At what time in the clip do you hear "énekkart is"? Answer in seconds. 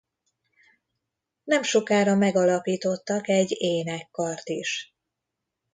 3.61-4.93